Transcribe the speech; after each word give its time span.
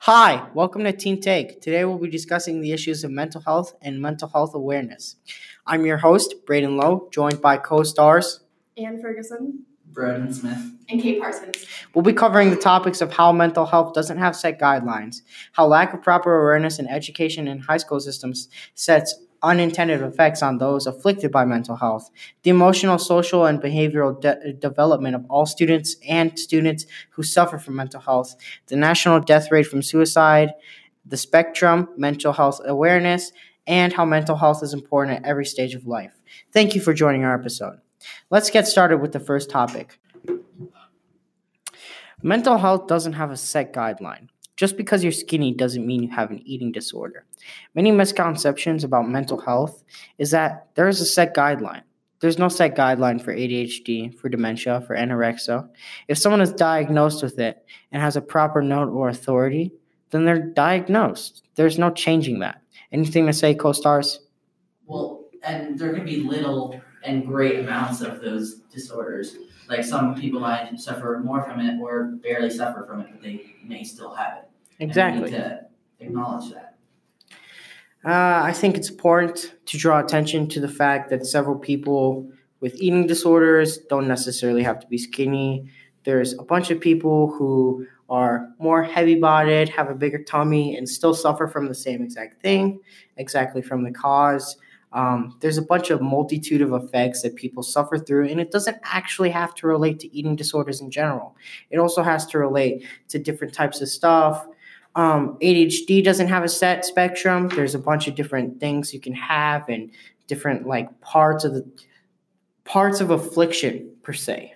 Hi, 0.00 0.48
welcome 0.54 0.84
to 0.84 0.92
Teen 0.92 1.20
Take. 1.20 1.60
Today 1.60 1.84
we'll 1.84 1.98
be 1.98 2.10
discussing 2.10 2.60
the 2.60 2.72
issues 2.72 3.04
of 3.04 3.10
mental 3.10 3.40
health 3.40 3.74
and 3.80 4.00
mental 4.00 4.28
health 4.28 4.54
awareness. 4.54 5.16
I'm 5.66 5.86
your 5.86 5.96
host, 5.98 6.34
Braden 6.46 6.76
Lowe, 6.76 7.08
joined 7.10 7.40
by 7.40 7.56
co 7.56 7.82
stars 7.82 8.40
Ann 8.76 9.00
Ferguson, 9.00 9.64
Braden 9.86 10.32
Smith. 10.34 10.58
and 10.88 11.00
Kate 11.00 11.20
Parsons. 11.20 11.64
We'll 11.94 12.02
be 12.02 12.12
covering 12.12 12.50
the 12.50 12.56
topics 12.56 13.00
of 13.00 13.12
how 13.14 13.32
mental 13.32 13.64
health 13.66 13.94
doesn't 13.94 14.18
have 14.18 14.36
set 14.36 14.60
guidelines, 14.60 15.22
how 15.52 15.66
lack 15.66 15.94
of 15.94 16.02
proper 16.02 16.38
awareness 16.38 16.78
and 16.78 16.90
education 16.90 17.48
in 17.48 17.60
high 17.60 17.78
school 17.78 18.00
systems 18.00 18.48
sets 18.74 19.14
unintended 19.44 20.02
effects 20.02 20.42
on 20.42 20.58
those 20.58 20.86
afflicted 20.86 21.30
by 21.30 21.44
mental 21.44 21.76
health, 21.76 22.10
the 22.42 22.50
emotional, 22.50 22.98
social, 22.98 23.46
and 23.46 23.60
behavioral 23.62 24.20
de- 24.20 24.54
development 24.54 25.14
of 25.14 25.24
all 25.28 25.46
students 25.46 25.96
and 26.08 26.38
students 26.38 26.86
who 27.10 27.22
suffer 27.22 27.58
from 27.58 27.76
mental 27.76 28.00
health, 28.00 28.34
the 28.68 28.76
national 28.76 29.20
death 29.20 29.52
rate 29.52 29.66
from 29.66 29.82
suicide, 29.82 30.52
the 31.06 31.16
spectrum, 31.16 31.88
mental 31.96 32.32
health 32.32 32.60
awareness, 32.64 33.32
and 33.66 33.92
how 33.92 34.04
mental 34.04 34.36
health 34.36 34.62
is 34.62 34.74
important 34.74 35.18
at 35.18 35.24
every 35.24 35.44
stage 35.44 35.74
of 35.74 35.86
life. 35.86 36.12
Thank 36.52 36.74
you 36.74 36.80
for 36.80 36.94
joining 36.94 37.24
our 37.24 37.34
episode. 37.38 37.78
Let's 38.30 38.50
get 38.50 38.66
started 38.66 38.98
with 38.98 39.12
the 39.12 39.20
first 39.20 39.50
topic. 39.50 39.98
Mental 42.22 42.58
health 42.58 42.86
doesn't 42.86 43.14
have 43.14 43.30
a 43.30 43.36
set 43.36 43.72
guideline. 43.72 44.28
Just 44.56 44.76
because 44.76 45.02
you're 45.02 45.12
skinny 45.12 45.52
doesn't 45.52 45.86
mean 45.86 46.02
you 46.02 46.10
have 46.10 46.30
an 46.30 46.40
eating 46.44 46.70
disorder. 46.70 47.24
Many 47.74 47.90
misconceptions 47.90 48.84
about 48.84 49.08
mental 49.08 49.40
health 49.40 49.82
is 50.18 50.30
that 50.30 50.68
there 50.74 50.88
is 50.88 51.00
a 51.00 51.06
set 51.06 51.34
guideline. 51.34 51.82
There's 52.20 52.38
no 52.38 52.48
set 52.48 52.76
guideline 52.76 53.20
for 53.20 53.34
ADHD, 53.34 54.14
for 54.14 54.28
dementia, 54.28 54.80
for 54.86 54.96
anorexia. 54.96 55.68
If 56.08 56.18
someone 56.18 56.40
is 56.40 56.52
diagnosed 56.52 57.22
with 57.22 57.38
it 57.38 57.66
and 57.92 58.00
has 58.00 58.16
a 58.16 58.22
proper 58.22 58.62
note 58.62 58.88
or 58.88 59.08
authority, 59.08 59.72
then 60.10 60.24
they're 60.24 60.38
diagnosed. 60.38 61.42
There's 61.56 61.78
no 61.78 61.90
changing 61.90 62.38
that. 62.38 62.62
Anything 62.92 63.26
to 63.26 63.32
say, 63.32 63.54
co 63.54 63.72
stars? 63.72 64.20
Well, 64.86 65.23
and 65.44 65.78
there 65.78 65.92
can 65.94 66.04
be 66.04 66.18
little 66.18 66.80
and 67.04 67.26
great 67.26 67.60
amounts 67.60 68.00
of 68.00 68.20
those 68.20 68.56
disorders. 68.72 69.36
Like 69.68 69.84
some 69.84 70.14
people 70.14 70.40
might 70.40 70.78
suffer 70.78 71.20
more 71.24 71.42
from 71.42 71.60
it 71.60 71.80
or 71.80 72.12
barely 72.22 72.50
suffer 72.50 72.84
from 72.86 73.00
it, 73.00 73.08
but 73.10 73.22
they 73.22 73.54
may 73.64 73.84
still 73.84 74.14
have 74.14 74.38
it. 74.38 74.48
Exactly. 74.80 75.30
need 75.30 75.36
to 75.36 75.66
acknowledge 76.00 76.52
that. 76.52 76.76
Uh, 78.04 78.42
I 78.44 78.52
think 78.52 78.76
it's 78.76 78.90
important 78.90 79.54
to 79.64 79.78
draw 79.78 79.98
attention 80.00 80.48
to 80.50 80.60
the 80.60 80.68
fact 80.68 81.08
that 81.10 81.24
several 81.24 81.56
people 81.56 82.30
with 82.60 82.74
eating 82.76 83.06
disorders 83.06 83.78
don't 83.78 84.06
necessarily 84.06 84.62
have 84.62 84.80
to 84.80 84.86
be 84.86 84.98
skinny. 84.98 85.70
There's 86.04 86.34
a 86.34 86.42
bunch 86.42 86.70
of 86.70 86.80
people 86.80 87.30
who 87.32 87.86
are 88.10 88.50
more 88.58 88.82
heavy 88.82 89.14
bodied, 89.14 89.70
have 89.70 89.88
a 89.88 89.94
bigger 89.94 90.22
tummy, 90.22 90.76
and 90.76 90.86
still 90.86 91.14
suffer 91.14 91.46
from 91.46 91.66
the 91.66 91.74
same 91.74 92.02
exact 92.02 92.42
thing, 92.42 92.80
exactly 93.16 93.62
from 93.62 93.84
the 93.84 93.90
cause. 93.90 94.56
Um, 94.94 95.36
there's 95.40 95.58
a 95.58 95.62
bunch 95.62 95.90
of 95.90 96.00
multitude 96.00 96.62
of 96.62 96.72
effects 96.72 97.22
that 97.22 97.36
people 97.36 97.62
suffer 97.62 97.98
through, 97.98 98.28
and 98.28 98.40
it 98.40 98.50
doesn't 98.50 98.78
actually 98.84 99.30
have 99.30 99.54
to 99.56 99.66
relate 99.66 99.98
to 100.00 100.16
eating 100.16 100.36
disorders 100.36 100.80
in 100.80 100.90
general. 100.90 101.36
It 101.70 101.78
also 101.78 102.02
has 102.02 102.24
to 102.26 102.38
relate 102.38 102.86
to 103.08 103.18
different 103.18 103.52
types 103.52 103.80
of 103.80 103.88
stuff, 103.88 104.46
um, 104.96 105.36
ADHD 105.42 106.04
doesn't 106.04 106.28
have 106.28 106.44
a 106.44 106.48
set 106.48 106.84
spectrum. 106.84 107.48
There's 107.48 107.74
a 107.74 107.78
bunch 107.78 108.06
of 108.06 108.14
different 108.14 108.60
things 108.60 108.94
you 108.94 109.00
can 109.00 109.14
have 109.14 109.68
and 109.68 109.90
different 110.26 110.66
like 110.66 111.00
parts 111.00 111.44
of 111.44 111.54
the 111.54 111.68
parts 112.64 113.00
of 113.00 113.10
affliction 113.10 113.90
per 114.02 114.12
se. 114.12 114.54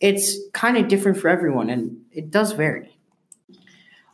It's 0.00 0.36
kind 0.52 0.76
of 0.76 0.88
different 0.88 1.18
for 1.18 1.28
everyone 1.28 1.70
and 1.70 1.98
it 2.12 2.30
does 2.30 2.52
vary. 2.52 2.97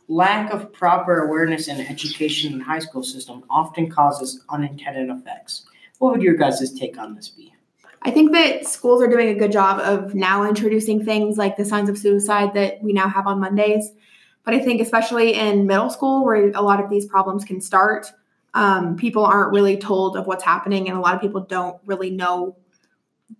Lack 0.07 0.51
of 0.51 0.71
proper 0.71 1.25
awareness 1.25 1.67
and 1.67 1.81
education 1.81 2.53
in 2.53 2.59
the 2.59 2.65
high 2.65 2.79
school 2.79 3.03
system 3.03 3.43
often 3.49 3.89
causes 3.89 4.43
unintended 4.49 5.09
effects. 5.09 5.65
What 5.97 6.11
would 6.13 6.21
your 6.21 6.35
guys' 6.35 6.71
take 6.77 6.97
on 6.97 7.15
this 7.15 7.29
be? 7.29 7.53
I 8.03 8.11
think 8.11 8.31
that 8.33 8.67
schools 8.67 9.01
are 9.01 9.07
doing 9.07 9.29
a 9.29 9.33
good 9.33 9.51
job 9.51 9.79
of 9.79 10.13
now 10.13 10.47
introducing 10.47 11.03
things 11.03 11.39
like 11.39 11.57
the 11.57 11.65
signs 11.65 11.89
of 11.89 11.97
suicide 11.97 12.53
that 12.53 12.83
we 12.83 12.93
now 12.93 13.07
have 13.07 13.25
on 13.25 13.39
Mondays. 13.39 13.91
But 14.43 14.53
I 14.53 14.59
think, 14.59 14.79
especially 14.79 15.33
in 15.33 15.65
middle 15.65 15.89
school, 15.89 16.23
where 16.23 16.51
a 16.51 16.61
lot 16.61 16.79
of 16.79 16.91
these 16.91 17.07
problems 17.07 17.43
can 17.43 17.59
start, 17.59 18.11
um, 18.53 18.95
people 18.95 19.25
aren't 19.25 19.51
really 19.53 19.75
told 19.75 20.15
of 20.17 20.27
what's 20.27 20.43
happening, 20.43 20.87
and 20.87 20.95
a 20.95 21.01
lot 21.01 21.15
of 21.15 21.21
people 21.21 21.41
don't 21.41 21.77
really 21.87 22.11
know 22.11 22.55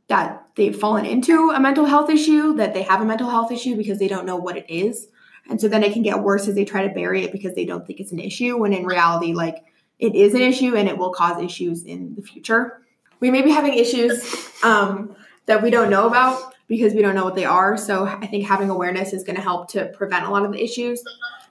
that 0.07 0.47
they've 0.55 0.75
fallen 0.75 1.05
into 1.05 1.51
a 1.51 1.59
mental 1.59 1.85
health 1.85 2.09
issue, 2.09 2.55
that 2.55 2.73
they 2.73 2.81
have 2.81 3.01
a 3.01 3.05
mental 3.05 3.29
health 3.29 3.51
issue 3.51 3.75
because 3.75 3.99
they 3.99 4.07
don't 4.07 4.25
know 4.25 4.35
what 4.35 4.57
it 4.57 4.65
is. 4.67 5.07
And 5.49 5.61
so 5.61 5.67
then 5.67 5.83
it 5.83 5.93
can 5.93 6.01
get 6.01 6.23
worse 6.23 6.47
as 6.47 6.55
they 6.55 6.65
try 6.65 6.87
to 6.87 6.93
bury 6.93 7.23
it 7.23 7.31
because 7.31 7.53
they 7.53 7.65
don't 7.65 7.85
think 7.85 7.99
it's 7.99 8.11
an 8.11 8.19
issue, 8.19 8.57
when 8.57 8.73
in 8.73 8.85
reality, 8.85 9.33
like 9.33 9.63
it 9.99 10.15
is 10.15 10.33
an 10.33 10.41
issue 10.41 10.75
and 10.75 10.87
it 10.87 10.97
will 10.97 11.11
cause 11.11 11.41
issues 11.41 11.83
in 11.83 12.15
the 12.15 12.21
future. 12.21 12.81
We 13.19 13.31
may 13.31 13.41
be 13.41 13.51
having 13.51 13.75
issues 13.75 14.23
um, 14.63 15.15
that 15.45 15.61
we 15.61 15.69
don't 15.69 15.89
know 15.89 16.07
about 16.07 16.53
because 16.67 16.93
we 16.93 17.01
don't 17.01 17.15
know 17.15 17.23
what 17.23 17.35
they 17.35 17.45
are. 17.45 17.77
So 17.77 18.05
I 18.05 18.25
think 18.25 18.45
having 18.45 18.69
awareness 18.69 19.13
is 19.13 19.23
going 19.23 19.35
to 19.35 19.41
help 19.41 19.69
to 19.71 19.85
prevent 19.89 20.25
a 20.25 20.31
lot 20.31 20.43
of 20.43 20.51
the 20.51 20.63
issues, 20.63 21.03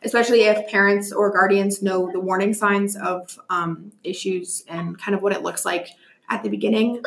especially 0.03 0.43
if 0.43 0.69
parents 0.69 1.13
or 1.13 1.31
guardians 1.31 1.81
know 1.81 2.11
the 2.13 2.19
warning 2.21 2.53
signs 2.53 2.97
of 2.97 3.39
um, 3.49 3.93
issues 4.03 4.65
and 4.69 4.99
kind 5.01 5.15
of 5.15 5.23
what 5.23 5.33
it 5.33 5.43
looks 5.43 5.65
like 5.65 5.91
at 6.29 6.43
the 6.43 6.49
beginning. 6.49 7.01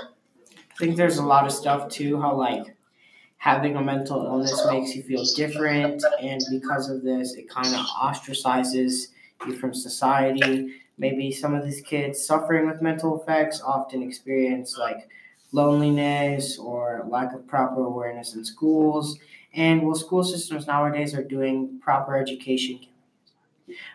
I 0.55 0.77
think 0.77 0.95
there's 0.95 1.17
a 1.17 1.25
lot 1.25 1.45
of 1.45 1.51
stuff 1.51 1.89
too, 1.89 2.21
how 2.21 2.35
like 2.35 2.76
having 3.37 3.75
a 3.75 3.81
mental 3.81 4.25
illness 4.25 4.65
makes 4.69 4.95
you 4.95 5.03
feel 5.03 5.23
different, 5.35 6.03
and 6.21 6.41
because 6.49 6.89
of 6.89 7.03
this, 7.03 7.33
it 7.35 7.49
kind 7.49 7.73
of 7.73 7.85
ostracizes 7.85 9.07
you 9.45 9.55
from 9.57 9.73
society. 9.73 10.73
Maybe 10.97 11.31
some 11.31 11.53
of 11.53 11.63
these 11.63 11.81
kids 11.81 12.25
suffering 12.25 12.67
with 12.67 12.81
mental 12.81 13.21
effects 13.21 13.61
often 13.61 14.01
experience 14.01 14.77
like 14.77 15.07
loneliness 15.51 16.57
or 16.57 17.05
lack 17.07 17.33
of 17.33 17.47
proper 17.47 17.85
awareness 17.85 18.33
in 18.33 18.43
schools. 18.43 19.19
And 19.53 19.83
well, 19.83 19.95
school 19.95 20.23
systems 20.23 20.67
nowadays 20.67 21.13
are 21.13 21.23
doing 21.23 21.79
proper 21.81 22.17
education, 22.17 22.79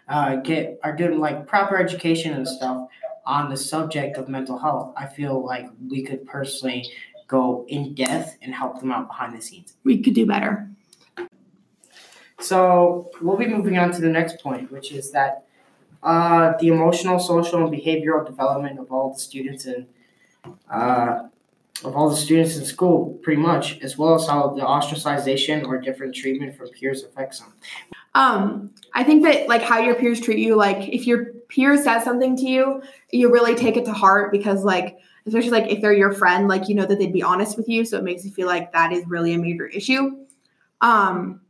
uh, 0.09 0.37
get 0.37 0.79
are 0.83 0.95
doing 0.95 1.19
like 1.19 1.47
proper 1.47 1.77
education 1.77 2.33
and 2.35 2.47
stuff 2.47 2.89
on 3.27 3.51
the 3.51 3.57
subject 3.57 4.17
of 4.17 4.29
mental 4.29 4.59
health. 4.59 4.93
I 4.97 5.07
feel 5.07 5.45
like 5.45 5.67
we 5.89 6.03
could 6.03 6.27
personally 6.27 6.89
go 7.33 7.65
in 7.69 7.95
depth 7.95 8.37
and 8.43 8.55
help 8.55 8.79
them 8.79 8.93
out 8.93 9.09
behind 9.09 9.35
the 9.35 9.41
scenes. 9.41 9.75
We 9.85 10.03
could 10.03 10.15
do 10.15 10.27
better. 10.27 10.69
So 12.39 13.11
we'll 13.23 13.39
be 13.39 13.47
moving 13.47 13.79
on 13.79 13.91
to 13.93 14.01
the 14.01 14.11
next 14.11 14.43
point, 14.43 14.71
which 14.71 14.93
is 14.93 15.13
that 15.13 15.47
uh, 16.03 16.53
the 16.61 16.69
emotional, 16.69 17.19
social, 17.19 17.65
and 17.65 17.73
behavioral 17.73 18.27
development 18.27 18.79
of 18.79 18.93
all 18.93 19.15
the 19.15 19.19
students 19.19 19.65
in 19.65 19.87
uh, 20.71 21.29
of 21.85 21.97
all 21.97 22.11
the 22.11 22.17
students 22.17 22.57
in 22.57 22.65
school, 22.65 23.19
pretty 23.23 23.41
much, 23.41 23.81
as 23.81 23.97
well 23.97 24.15
as 24.15 24.27
how 24.27 24.51
the 24.51 24.63
ostracization 24.63 25.65
or 25.67 25.81
different 25.81 26.15
treatment 26.15 26.55
from 26.55 26.69
peers 26.69 27.03
affects 27.03 27.41
them. 27.41 27.53
Um, 28.15 28.71
I 28.95 29.05
think 29.05 29.23
that 29.25 29.49
like 29.49 29.63
how 29.63 29.79
your 29.79 29.95
peers 29.95 30.21
treat 30.21 30.39
you, 30.39 30.55
like 30.55 30.89
if 30.89 31.07
your 31.07 31.27
peer 31.49 31.83
says 31.83 32.05
something 32.05 32.37
to 32.37 32.47
you, 32.47 32.83
you 33.11 33.33
really 33.33 33.55
take 33.55 33.77
it 33.77 33.85
to 33.87 33.93
heart 33.93 34.33
because 34.33 34.65
like 34.65 34.99
especially 35.27 35.51
like 35.51 35.71
if 35.71 35.81
they're 35.81 35.93
your 35.93 36.13
friend, 36.13 36.49
like 36.49 36.69
you 36.69 36.75
know 36.75 36.87
that 36.87 36.99
they'd 36.99 37.13
be 37.13 37.23
honest 37.23 37.57
with 37.57 37.69
you, 37.69 37.85
so 37.85 37.99
it 37.99 38.05
makes 38.05 38.25
you 38.25 38.31
feel 38.31 38.47
like 38.47 38.73
that 38.73 38.93
is 38.93 39.07
really 39.07 39.35
a 39.35 39.39
major 39.39 39.67
issue. 39.67 40.27
Um, 40.81 41.41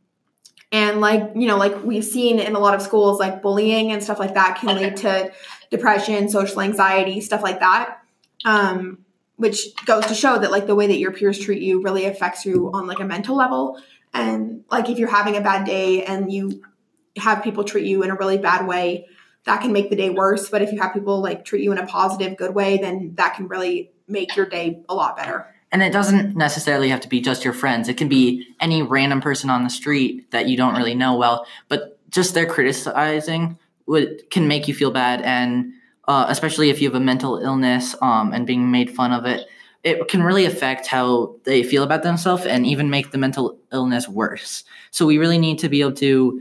and 0.71 1.01
like 1.01 1.33
you 1.35 1.47
know, 1.47 1.57
like 1.57 1.83
we've 1.85 2.05
seen 2.05 2.39
in 2.39 2.55
a 2.55 2.59
lot 2.59 2.75
of 2.75 2.83
schools, 2.83 3.19
like 3.19 3.43
bullying 3.43 3.93
and 3.93 4.03
stuff 4.03 4.19
like 4.19 4.35
that 4.35 4.59
can 4.61 4.77
lead 4.81 4.97
to 4.99 5.33
depression, 5.71 6.29
social 6.29 6.61
anxiety, 6.61 7.21
stuff 7.21 7.43
like 7.43 7.61
that. 7.61 7.99
Um, 8.45 9.05
which 9.37 9.75
goes 9.87 10.07
to 10.07 10.15
show 10.15 10.39
that 10.39 10.51
like 10.51 10.67
the 10.67 10.75
way 10.75 10.87
that 10.87 10.99
your 10.99 11.13
peers 11.13 11.39
treat 11.39 11.63
you 11.63 11.83
really 11.83 12.05
affects 12.05 12.45
you 12.47 12.71
on 12.73 12.87
like 12.87 13.01
a 13.01 13.05
mental 13.05 13.37
level 13.37 13.79
and 14.15 14.65
like 14.71 14.89
if 14.89 14.99
you're 14.99 15.09
having 15.09 15.37
a 15.37 15.41
bad 15.41 15.67
day 15.67 16.05
and 16.05 16.33
you 16.33 16.63
have 17.17 17.43
people 17.43 17.65
treat 17.65 17.87
you 17.87 18.03
in 18.03 18.11
a 18.11 18.15
really 18.15 18.39
bad 18.39 18.67
way 18.67 19.07
that 19.45 19.61
can 19.61 19.73
make 19.73 19.91
the 19.91 19.97
day 19.97 20.11
worse 20.11 20.49
but 20.49 20.63
if 20.63 20.73
you 20.73 20.81
have 20.81 20.93
people 20.93 21.21
like 21.21 21.45
treat 21.45 21.63
you 21.63 21.73
in 21.73 21.79
a 21.79 21.87
positive 21.87 22.37
good 22.37 22.55
way 22.55 22.79
then 22.79 23.13
that 23.15 23.35
can 23.35 23.49
really 23.49 23.91
make 24.09 24.35
your 24.37 24.47
day 24.47 24.83
a 24.89 24.95
lot 24.95 25.17
better 25.17 25.47
And 25.73 25.83
it 25.83 25.93
doesn't 25.93 26.37
necessarily 26.37 26.91
have 26.91 27.01
to 27.01 27.09
be 27.09 27.23
just 27.23 27.45
your 27.45 27.55
friends. 27.55 27.89
It 27.89 27.97
can 27.97 28.07
be 28.07 28.47
any 28.61 28.83
random 28.83 29.23
person 29.23 29.49
on 29.49 29.65
the 29.65 29.71
street 29.71 30.31
that 30.31 30.47
you 30.47 30.55
don't 30.55 30.77
really 30.77 30.95
know 30.95 31.17
well, 31.17 31.47
but 31.69 31.99
just 32.11 32.35
their 32.35 32.45
criticizing 32.45 33.59
would 33.87 34.29
can 34.31 34.47
make 34.47 34.69
you 34.69 34.75
feel 34.75 34.91
bad, 34.91 35.23
and 35.23 35.73
uh, 36.07 36.27
especially 36.29 36.69
if 36.69 36.81
you 36.81 36.89
have 36.89 36.95
a 36.95 37.01
mental 37.01 37.39
illness 37.39 37.97
um, 38.03 38.33
and 38.33 38.47
being 38.47 38.71
made 38.71 38.91
fun 38.91 39.13
of 39.13 39.25
it, 39.25 39.47
it 39.83 40.09
can 40.09 40.23
really 40.23 40.45
affect 40.45 40.87
how 40.87 41.35
they 41.45 41.63
feel 41.63 41.83
about 41.83 42.03
themselves 42.03 42.45
and 42.45 42.67
even 42.67 42.91
make 42.91 43.11
the 43.11 43.19
mental 43.19 43.59
illness 43.73 44.09
worse. 44.09 44.65
So 44.91 45.07
we 45.07 45.19
really 45.19 45.39
need 45.39 45.59
to 45.61 45.69
be 45.69 45.81
able 45.81 45.95
to 45.95 46.41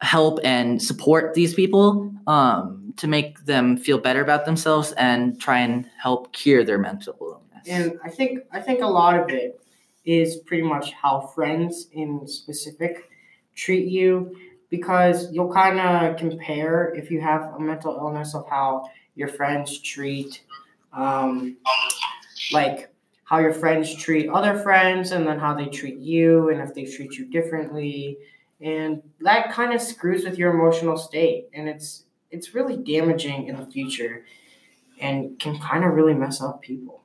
help 0.00 0.38
and 0.44 0.82
support 0.82 1.34
these 1.34 1.54
people 1.54 2.12
um, 2.26 2.92
to 2.96 3.06
make 3.06 3.44
them 3.46 3.76
feel 3.76 3.98
better 3.98 4.20
about 4.20 4.44
themselves 4.44 4.92
and 4.92 5.40
try 5.40 5.60
and 5.60 5.88
help 5.98 6.32
cure 6.32 6.64
their 6.64 6.78
mental 6.78 7.16
illness. 7.20 7.66
And 7.68 7.98
I 8.04 8.10
think 8.10 8.40
I 8.52 8.60
think 8.60 8.82
a 8.82 8.86
lot 8.86 9.18
of 9.18 9.30
it 9.30 9.60
is 10.04 10.36
pretty 10.36 10.62
much 10.62 10.92
how 10.92 11.20
friends 11.34 11.88
in 11.92 12.26
specific 12.26 13.10
treat 13.54 13.88
you. 13.88 14.36
because 14.68 15.32
you'll 15.32 15.52
kind 15.52 15.78
of 15.80 16.16
compare 16.16 16.92
if 16.94 17.10
you 17.10 17.20
have 17.20 17.54
a 17.54 17.60
mental 17.60 17.96
illness 17.96 18.34
of 18.34 18.44
how 18.48 18.84
your 19.14 19.28
friends 19.28 19.78
treat 19.80 20.42
um, 20.92 21.56
like 22.52 22.92
how 23.24 23.38
your 23.38 23.52
friends 23.52 23.94
treat 23.94 24.28
other 24.28 24.58
friends 24.58 25.12
and 25.12 25.26
then 25.26 25.38
how 25.38 25.54
they 25.54 25.66
treat 25.66 25.98
you 25.98 26.50
and 26.50 26.60
if 26.60 26.74
they 26.74 26.84
treat 26.84 27.12
you 27.16 27.26
differently 27.26 28.18
and 28.60 29.02
that 29.20 29.52
kind 29.52 29.74
of 29.74 29.80
screws 29.80 30.24
with 30.24 30.38
your 30.38 30.52
emotional 30.52 30.96
state 30.96 31.48
and 31.52 31.68
it's 31.68 32.04
it's 32.30 32.54
really 32.54 32.76
damaging 32.76 33.48
in 33.48 33.56
the 33.56 33.66
future 33.66 34.24
and 35.00 35.38
can 35.38 35.58
kind 35.58 35.84
of 35.84 35.92
really 35.92 36.14
mess 36.14 36.40
up 36.40 36.62
people 36.62 37.02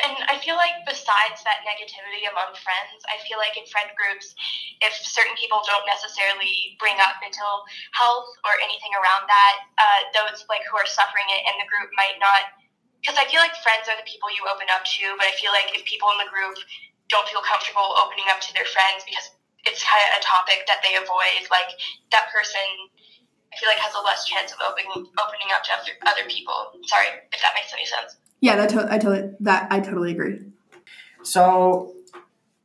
and 0.00 0.16
I 0.32 0.40
feel 0.40 0.56
like 0.56 0.80
besides 0.88 1.44
that 1.44 1.60
negativity 1.68 2.24
among 2.24 2.56
friends, 2.56 3.04
I 3.12 3.20
feel 3.28 3.36
like 3.36 3.52
in 3.60 3.68
friend 3.68 3.92
groups, 3.92 4.32
if 4.80 4.96
certain 4.96 5.36
people 5.36 5.60
don't 5.68 5.84
necessarily 5.84 6.76
bring 6.80 6.96
up 7.04 7.20
mental 7.20 7.68
health 7.92 8.32
or 8.48 8.56
anything 8.64 8.96
around 8.96 9.28
that, 9.28 9.54
uh, 9.76 10.00
those 10.16 10.48
like 10.48 10.64
who 10.68 10.76
are 10.80 10.88
suffering 10.88 11.28
it 11.28 11.44
in 11.52 11.54
the 11.60 11.68
group 11.68 11.92
might 12.00 12.16
not. 12.16 12.56
Because 13.04 13.20
I 13.20 13.28
feel 13.28 13.44
like 13.44 13.52
friends 13.60 13.88
are 13.92 13.96
the 13.96 14.08
people 14.08 14.32
you 14.32 14.44
open 14.48 14.68
up 14.72 14.84
to, 14.84 15.04
but 15.20 15.28
I 15.28 15.36
feel 15.36 15.52
like 15.52 15.72
if 15.76 15.84
people 15.84 16.08
in 16.16 16.20
the 16.20 16.32
group 16.32 16.56
don't 17.12 17.28
feel 17.28 17.44
comfortable 17.44 17.96
opening 18.00 18.28
up 18.32 18.40
to 18.44 18.52
their 18.56 18.68
friends 18.68 19.04
because 19.04 19.36
it's 19.66 19.84
kind 19.84 20.02
of 20.08 20.18
a 20.18 20.22
topic 20.22 20.66
that 20.66 20.80
they 20.86 20.96
avoid, 20.96 21.48
like 21.50 21.68
that 22.12 22.28
person 22.32 22.64
I 23.52 23.56
feel 23.58 23.68
like 23.68 23.78
has 23.78 23.94
a 23.94 24.02
less 24.04 24.24
chance 24.26 24.52
of 24.52 24.58
opening 24.68 24.90
opening 24.94 25.48
up 25.54 25.62
to 25.64 25.72
other 26.08 26.28
people. 26.28 26.54
Sorry 26.86 27.06
if 27.32 27.40
that 27.42 27.52
makes 27.54 27.72
any 27.72 27.84
sense. 27.84 28.16
Yeah, 28.40 28.56
that 28.56 28.70
to- 28.70 28.92
I 28.92 28.98
totally 28.98 29.34
that 29.40 29.66
I 29.70 29.80
totally 29.80 30.12
agree. 30.12 30.38
So, 31.22 31.94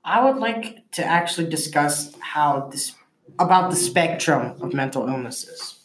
I 0.04 0.24
would 0.24 0.38
like 0.38 0.90
to 0.92 1.04
actually 1.04 1.50
discuss 1.50 2.16
how 2.20 2.70
this 2.72 2.94
about 3.40 3.70
the 3.72 3.76
spectrum 3.76 4.62
of 4.62 4.74
mental 4.74 5.08
illnesses. 5.08 5.80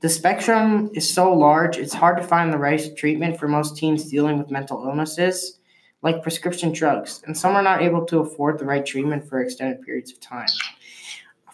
The 0.00 0.08
spectrum 0.08 0.90
is 0.94 1.08
so 1.08 1.32
large, 1.32 1.78
it's 1.78 1.94
hard 1.94 2.18
to 2.18 2.24
find 2.24 2.52
the 2.52 2.58
right 2.58 2.94
treatment 2.96 3.38
for 3.38 3.48
most 3.48 3.76
teens 3.76 4.10
dealing 4.10 4.36
with 4.38 4.50
mental 4.50 4.84
illnesses, 4.84 5.58
like 6.02 6.22
prescription 6.22 6.72
drugs, 6.72 7.22
and 7.26 7.36
some 7.36 7.54
are 7.54 7.62
not 7.62 7.80
able 7.80 8.04
to 8.06 8.18
afford 8.18 8.58
the 8.58 8.64
right 8.64 8.84
treatment 8.84 9.28
for 9.28 9.40
extended 9.40 9.82
periods 9.82 10.12
of 10.12 10.20
time. 10.20 10.48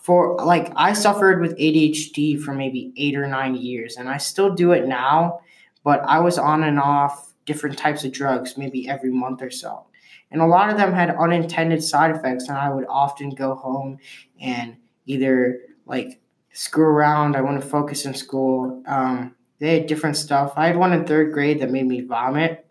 For 0.01 0.37
like 0.37 0.73
I 0.75 0.95
suffered 0.95 1.41
with 1.41 1.57
ADHD 1.59 2.41
for 2.41 2.55
maybe 2.55 2.93
8 2.97 3.17
or 3.17 3.27
9 3.27 3.55
years 3.57 3.97
and 3.97 4.09
I 4.09 4.17
still 4.17 4.55
do 4.55 4.73
it 4.73 4.89
now, 4.89 5.41
but 5.85 6.01
I 6.01 6.21
was 6.21 6.39
on 6.39 6.65
and 6.65 6.81
off 6.81 7.35
different 7.45 7.77
types 7.77 8.05
of 8.05 8.13
drugs 8.13 8.57
maybe 8.57 8.89
every 8.89 9.11
month 9.11 9.43
or 9.43 9.51
so. 9.51 9.85
And 10.31 10.41
a 10.41 10.47
lot 10.47 10.71
of 10.71 10.77
them 10.77 10.93
had 10.93 11.15
unintended 11.17 11.83
side 11.83 12.15
effects, 12.15 12.49
and 12.49 12.59
I 12.59 12.69
would 12.69 12.85
often 12.89 13.31
go 13.31 13.55
home 13.55 13.99
and 14.41 14.77
either 15.07 15.61
like 15.87 16.21
screw 16.53 16.85
around. 16.85 17.37
I 17.37 17.41
want 17.41 17.61
to 17.61 17.67
focus 17.67 18.05
in 18.05 18.15
school. 18.15 18.83
Um, 18.87 19.35
they 19.59 19.79
had 19.79 19.87
different 19.87 20.17
stuff. 20.17 20.53
I 20.57 20.67
had 20.67 20.77
one 20.77 20.93
in 20.93 21.07
third 21.07 21.33
grade 21.33 21.61
that 21.61 21.71
made 21.71 21.87
me 21.87 22.03
vomit, 22.03 22.67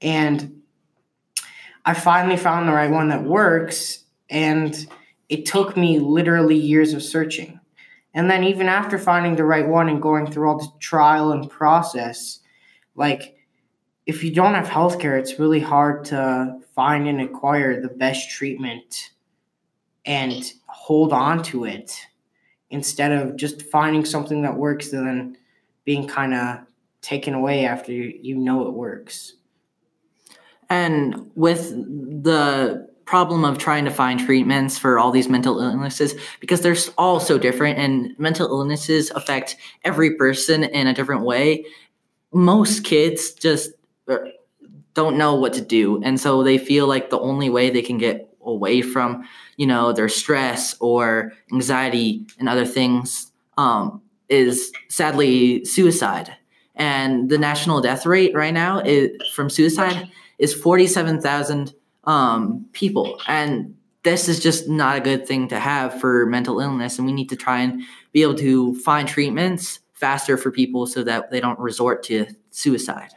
and 0.00 0.62
I 1.84 1.94
finally 1.94 2.36
found 2.36 2.68
the 2.68 2.72
right 2.72 2.90
one 2.90 3.08
that 3.08 3.24
works. 3.24 4.04
And 4.30 4.86
it 5.28 5.46
took 5.46 5.76
me 5.76 5.98
literally 5.98 6.56
years 6.56 6.92
of 6.92 7.02
searching. 7.02 7.60
And 8.14 8.30
then 8.30 8.44
even 8.44 8.68
after 8.68 8.98
finding 8.98 9.36
the 9.36 9.44
right 9.44 9.66
one 9.66 9.88
and 9.88 10.00
going 10.00 10.30
through 10.30 10.48
all 10.48 10.58
the 10.58 10.68
trial 10.78 11.32
and 11.32 11.50
process, 11.50 12.40
like 12.94 13.36
if 14.06 14.22
you 14.22 14.32
don't 14.32 14.54
have 14.54 14.68
healthcare, 14.68 15.18
it's 15.18 15.38
really 15.38 15.60
hard 15.60 16.04
to 16.06 16.58
find 16.74 17.08
and 17.08 17.20
acquire 17.20 17.80
the 17.80 17.88
best 17.88 18.30
treatment 18.30 19.10
and 20.04 20.52
hold 20.66 21.12
on 21.12 21.42
to 21.42 21.64
it 21.64 22.06
instead 22.70 23.12
of 23.12 23.36
just 23.36 23.62
finding 23.62 24.04
something 24.04 24.42
that 24.42 24.56
works 24.56 24.92
and 24.92 25.06
then 25.06 25.36
being 25.84 26.06
kind 26.06 26.34
of 26.34 26.58
taken 27.00 27.34
away 27.34 27.66
after 27.66 27.92
you, 27.92 28.18
you 28.22 28.36
know 28.36 28.66
it 28.66 28.72
works. 28.72 29.34
And 30.74 31.30
with 31.34 31.70
the 32.24 32.88
problem 33.04 33.44
of 33.44 33.58
trying 33.58 33.84
to 33.84 33.90
find 33.90 34.18
treatments 34.18 34.78
for 34.78 34.98
all 34.98 35.10
these 35.10 35.28
mental 35.28 35.60
illnesses 35.60 36.14
because 36.40 36.62
they're 36.62 36.76
all 36.96 37.20
so 37.20 37.38
different 37.38 37.78
and 37.78 38.18
mental 38.18 38.48
illnesses 38.48 39.10
affect 39.10 39.56
every 39.84 40.16
person 40.16 40.64
in 40.64 40.86
a 40.86 40.94
different 40.94 41.22
way 41.22 41.64
most 42.34 42.82
kids 42.82 43.32
just 43.32 43.70
don't 44.94 45.16
know 45.16 45.34
what 45.34 45.52
to 45.54 45.60
do. 45.60 46.02
And 46.02 46.20
so 46.20 46.42
they 46.42 46.58
feel 46.58 46.86
like 46.86 47.10
the 47.10 47.18
only 47.18 47.48
way 47.48 47.70
they 47.70 47.82
can 47.82 47.98
get 47.98 48.28
away 48.42 48.82
from 48.82 49.26
you 49.56 49.66
know 49.66 49.92
their 49.92 50.08
stress 50.08 50.76
or 50.80 51.32
anxiety 51.52 52.26
and 52.38 52.48
other 52.48 52.66
things 52.66 53.32
um, 53.56 54.02
is 54.28 54.72
sadly 54.88 55.64
suicide. 55.64 56.36
And 56.74 57.30
the 57.30 57.38
national 57.38 57.80
death 57.80 58.04
rate 58.04 58.34
right 58.34 58.52
now 58.52 58.80
is 58.80 59.10
from 59.32 59.48
suicide 59.48 60.10
is 60.44 60.52
47,000 60.52 61.74
um, 62.04 62.66
people. 62.72 63.18
And 63.26 63.74
this 64.02 64.28
is 64.28 64.38
just 64.38 64.68
not 64.68 64.98
a 64.98 65.00
good 65.00 65.26
thing 65.26 65.48
to 65.48 65.58
have 65.58 65.98
for 65.98 66.26
mental 66.26 66.60
illness. 66.60 66.98
And 66.98 67.06
we 67.06 67.14
need 67.14 67.30
to 67.30 67.36
try 67.36 67.60
and 67.62 67.82
be 68.12 68.22
able 68.22 68.34
to 68.36 68.74
find 68.80 69.08
treatments 69.08 69.80
faster 69.94 70.36
for 70.36 70.50
people 70.50 70.86
so 70.86 71.02
that 71.02 71.30
they 71.30 71.40
don't 71.40 71.58
resort 71.58 72.02
to 72.04 72.26
suicide. 72.50 73.12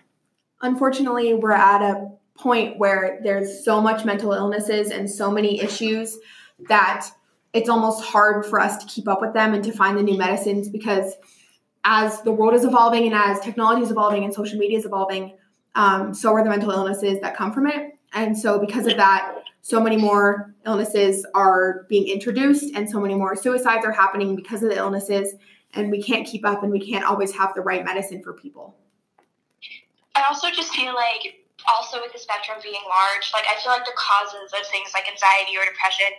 Unfortunately, 0.61 1.33
we're 1.33 1.51
at 1.51 1.81
a 1.81 2.09
point 2.39 2.79
where 2.79 3.19
there's 3.23 3.65
so 3.65 3.81
much 3.81 4.05
mental 4.05 4.31
illnesses 4.31 4.89
and 4.89 5.09
so 5.09 5.29
many 5.29 5.59
issues 5.59 6.17
that 6.69 7.09
it's 7.51 7.67
almost 7.67 8.05
hard 8.05 8.45
for 8.45 8.59
us 8.61 8.77
to 8.77 8.85
keep 8.87 9.07
up 9.09 9.19
with 9.19 9.33
them 9.33 9.53
and 9.53 9.65
to 9.65 9.73
find 9.73 9.97
the 9.97 10.03
new 10.03 10.17
medicines 10.17 10.69
because 10.69 11.13
as 11.83 12.21
the 12.21 12.31
world 12.31 12.53
is 12.53 12.63
evolving 12.63 13.05
and 13.05 13.13
as 13.13 13.39
technology 13.41 13.81
is 13.81 13.91
evolving 13.91 14.23
and 14.23 14.33
social 14.33 14.57
media 14.57 14.77
is 14.77 14.85
evolving, 14.85 15.33
um, 15.77 16.11
so 16.13 16.33
are 16.33 16.43
the 16.43 16.49
mental 16.49 16.71
illnesses 16.71 17.21
that 17.21 17.37
come 17.37 17.53
from 17.53 17.67
it. 17.67 17.93
And 18.13 18.37
so, 18.37 18.59
because 18.59 18.87
of 18.87 18.97
that, 18.97 19.43
so 19.61 19.79
many 19.79 19.95
more 19.95 20.55
illnesses 20.65 21.25
are 21.35 21.85
being 21.87 22.07
introduced 22.07 22.75
and 22.75 22.89
so 22.89 22.99
many 22.99 23.13
more 23.13 23.35
suicides 23.35 23.85
are 23.85 23.91
happening 23.91 24.35
because 24.35 24.63
of 24.63 24.69
the 24.69 24.75
illnesses. 24.75 25.35
And 25.73 25.91
we 25.91 26.01
can't 26.01 26.25
keep 26.25 26.45
up 26.45 26.63
and 26.63 26.71
we 26.71 26.79
can't 26.79 27.05
always 27.05 27.31
have 27.35 27.53
the 27.53 27.61
right 27.61 27.85
medicine 27.85 28.23
for 28.23 28.33
people. 28.33 28.75
I 30.15 30.23
also 30.27 30.49
just 30.49 30.73
feel 30.73 30.95
like 30.95 31.45
also 31.69 32.01
with 32.01 32.11
the 32.11 32.17
spectrum 32.19 32.57
being 32.63 32.81
large, 32.89 33.29
like 33.33 33.45
I 33.45 33.61
feel 33.61 33.71
like 33.71 33.85
the 33.85 33.93
causes 33.93 34.49
of 34.49 34.65
things 34.71 34.89
like 34.95 35.05
anxiety 35.05 35.53
or 35.59 35.65
depression 35.67 36.09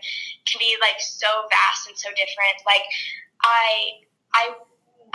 can 0.47 0.61
be 0.61 0.77
like 0.81 1.01
so 1.01 1.27
vast 1.51 1.89
and 1.89 1.99
so 1.99 2.11
different. 2.15 2.63
Like 2.63 2.87
I 3.43 4.07
I 4.35 4.55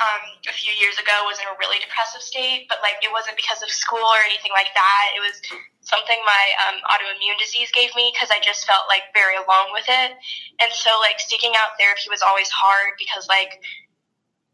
um, 0.01 0.24
a 0.50 0.54
few 0.54 0.74
years 0.74 0.98
ago 0.98 1.13
was 1.29 1.38
in 1.38 1.46
a 1.46 1.56
really 1.62 1.77
depressive 1.77 2.25
state, 2.25 2.65
but 2.65 2.82
like 2.82 2.98
it 3.06 3.13
wasn't 3.13 3.38
because 3.38 3.62
of 3.62 3.70
school 3.70 4.01
or 4.01 4.22
anything 4.25 4.50
like 4.53 4.74
that. 4.74 5.06
It 5.13 5.22
was 5.22 5.38
something 5.86 6.18
my 6.25 6.46
um, 6.65 6.77
autoimmune 6.89 7.38
disease 7.38 7.70
gave 7.75 7.94
me 7.94 8.10
because 8.10 8.34
I 8.34 8.41
just 8.41 8.65
felt 8.65 8.89
like 8.89 9.13
very 9.13 9.38
alone 9.38 9.70
with 9.70 9.86
it. 9.86 10.18
And 10.63 10.72
so 10.74 10.89
like 10.98 11.22
seeking 11.22 11.53
out 11.60 11.77
therapy 11.77 12.10
was 12.10 12.25
always 12.25 12.50
hard 12.50 12.98
because 12.98 13.29
like 13.29 13.62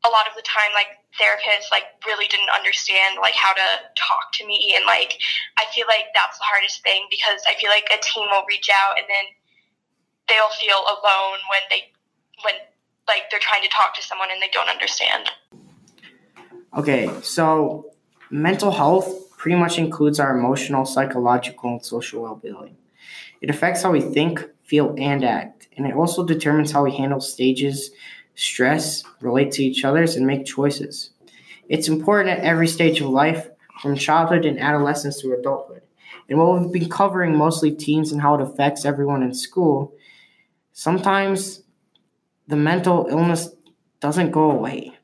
a 0.04 0.10
lot 0.12 0.28
of 0.28 0.36
the 0.36 0.44
time 0.44 0.72
like 0.72 0.96
therapists 1.16 1.68
like 1.72 1.92
really 2.08 2.28
didn't 2.32 2.52
understand 2.54 3.20
like 3.20 3.36
how 3.36 3.52
to 3.52 3.68
talk 4.00 4.32
to 4.32 4.48
me 4.48 4.72
and 4.76 4.88
like 4.88 5.20
I 5.60 5.68
feel 5.76 5.90
like 5.92 6.08
that's 6.16 6.40
the 6.40 6.48
hardest 6.48 6.80
thing 6.84 7.04
because 7.12 7.44
I 7.50 7.60
feel 7.60 7.68
like 7.68 7.88
a 7.92 8.00
team 8.00 8.32
will 8.32 8.48
reach 8.48 8.72
out 8.72 8.96
and 8.96 9.08
then 9.12 9.26
they'll 10.32 10.56
feel 10.56 10.80
alone 10.88 11.40
when 11.52 11.64
they 11.68 11.92
when 12.48 12.56
like 13.30 13.32
they're 13.32 13.48
trying 13.48 13.64
to 13.64 13.70
talk 13.70 13.96
to 13.96 14.02
someone 14.02 14.30
and 14.32 14.42
they 14.42 14.50
don't 14.52 14.70
understand. 14.70 15.30
Okay, 16.76 17.10
so 17.22 17.92
mental 18.30 18.72
health 18.72 19.38
pretty 19.38 19.58
much 19.58 19.78
includes 19.78 20.20
our 20.20 20.38
emotional, 20.38 20.86
psychological, 20.86 21.72
and 21.72 21.86
social 21.86 22.22
well-being. 22.24 22.76
It 23.42 23.50
affects 23.50 23.84
how 23.84 23.92
we 23.92 24.02
think, 24.02 24.46
feel, 24.64 24.96
and 24.98 25.24
act, 25.24 25.68
and 25.78 25.86
it 25.86 25.96
also 25.96 26.26
determines 26.26 26.72
how 26.72 26.84
we 26.84 26.96
handle 26.96 27.22
stages 27.22 27.92
stress, 28.36 29.04
relate 29.22 29.52
to 29.52 29.64
each 29.64 29.84
others, 29.84 30.16
and 30.16 30.26
make 30.26 30.46
choices. 30.46 31.12
It's 31.68 31.88
important 31.88 32.30
at 32.30 32.44
every 32.44 32.68
stage 32.68 33.02
of 33.02 33.10
life, 33.10 33.50
from 33.82 33.96
childhood 33.96 34.46
and 34.46 34.60
adolescence 34.60 35.22
to 35.22 35.34
adulthood. 35.34 35.82
And 36.28 36.38
while 36.38 36.60
we've 36.60 36.72
been 36.72 36.90
covering 36.90 37.36
mostly 37.36 37.72
teens 37.72 38.12
and 38.12 38.22
how 38.22 38.36
it 38.36 38.42
affects 38.42 38.86
everyone 38.86 39.24
in 39.24 39.34
school, 39.34 39.94
sometimes 40.74 41.64
the 42.50 42.56
mental 42.56 43.06
illness 43.10 43.50
doesn't 44.00 44.32
go 44.32 44.50
away. 44.50 44.98